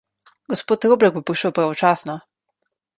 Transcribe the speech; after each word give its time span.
Gospod 0.53 0.87
Roblek 0.93 1.15
bo 1.19 1.23
prišel 1.29 1.55
pravočasno. 1.61 2.21